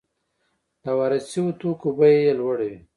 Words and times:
د 0.83 0.85
وارد 0.97 1.23
شویو 1.31 1.57
توکو 1.59 1.87
بیه 1.97 2.19
یې 2.25 2.33
لوړه 2.39 2.65
وي 2.69 2.79